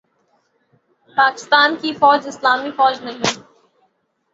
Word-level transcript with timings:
پاکستان 1.17 1.75
کی 1.81 1.93
فوج 1.93 2.27
اسلامی 2.27 2.71
فوج 2.71 3.01
نہیں 3.03 3.23